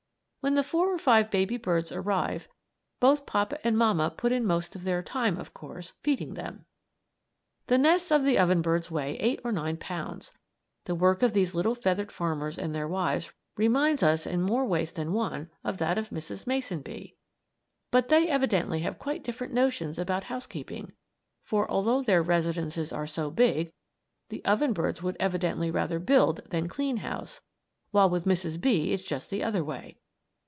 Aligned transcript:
When 0.43 0.55
the 0.55 0.63
four 0.63 0.91
or 0.91 0.97
five 0.97 1.29
baby 1.29 1.57
birds 1.57 1.91
arrive 1.91 2.47
both 2.99 3.27
papa 3.27 3.59
and 3.63 3.77
mamma 3.77 4.09
put 4.09 4.31
in 4.31 4.43
most 4.43 4.75
of 4.75 4.83
their 4.85 5.03
time, 5.03 5.37
of 5.37 5.53
course, 5.53 5.93
feeding 6.01 6.33
them. 6.33 6.65
The 7.67 7.77
nests 7.77 8.09
of 8.11 8.25
the 8.25 8.39
oven 8.39 8.63
birds 8.63 8.89
weigh 8.89 9.17
eight 9.19 9.39
or 9.43 9.51
nine 9.51 9.77
pounds. 9.77 10.33
The 10.85 10.95
work 10.95 11.21
of 11.21 11.33
these 11.33 11.53
little 11.53 11.75
feathered 11.75 12.11
farmers 12.11 12.57
and 12.57 12.73
their 12.73 12.87
wives 12.87 13.31
reminds 13.55 14.01
us 14.01 14.25
in 14.25 14.41
more 14.41 14.65
ways 14.65 14.93
than 14.93 15.13
one 15.13 15.51
of 15.63 15.77
that 15.77 15.99
of 15.99 16.09
Mrs. 16.09 16.47
Mason 16.47 16.81
Bee, 16.81 17.15
but 17.91 18.09
they 18.09 18.27
evidently 18.27 18.79
have 18.79 18.97
quite 18.97 19.23
different 19.23 19.53
notions 19.53 19.99
about 19.99 20.23
housekeeping; 20.23 20.91
for, 21.43 21.69
although 21.69 22.01
their 22.01 22.23
residences 22.23 22.91
are 22.91 23.05
so 23.05 23.29
big, 23.29 23.71
the 24.29 24.43
oven 24.43 24.73
birds 24.73 25.03
would 25.03 25.17
evidently 25.19 25.69
rather 25.69 25.99
build 25.99 26.41
than 26.49 26.67
clean 26.67 26.97
house, 26.97 27.41
while 27.91 28.09
with 28.09 28.25
Mrs. 28.25 28.59
Bee 28.59 28.91
it's 28.91 29.03
just 29.03 29.29
the 29.29 29.43
other 29.43 29.63
way. 29.63 29.97